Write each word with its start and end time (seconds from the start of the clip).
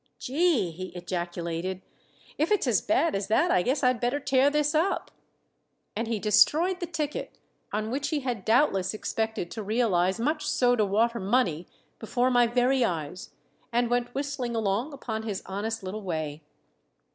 "Gee!" 0.17 0.71
he 0.71 0.87
ejaculated. 0.95 1.83
"If 2.35 2.51
it's 2.51 2.65
as 2.65 2.81
bad 2.81 3.13
as 3.13 3.27
that, 3.27 3.51
I 3.51 3.61
guess 3.61 3.83
I'd 3.83 3.99
better 3.99 4.19
tear 4.19 4.49
this 4.49 4.73
up." 4.73 5.11
And 5.95 6.07
he 6.07 6.17
destroyed 6.17 6.79
the 6.79 6.87
ticket 6.87 7.37
on 7.71 7.91
which 7.91 8.07
he 8.07 8.21
had 8.21 8.43
doubtless 8.43 8.95
expected 8.95 9.51
to 9.51 9.61
realize 9.61 10.19
much 10.19 10.47
soda 10.49 10.85
water 10.87 11.19
money 11.19 11.67
before 11.99 12.31
my 12.31 12.47
very 12.47 12.83
eyes, 12.83 13.29
and 13.71 13.91
went 13.91 14.15
whistling 14.15 14.55
along 14.55 14.91
upon 14.91 15.21
his 15.21 15.43
honest 15.45 15.83
little 15.83 16.01
way. 16.01 16.41